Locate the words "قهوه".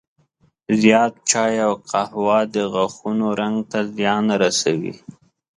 1.91-2.37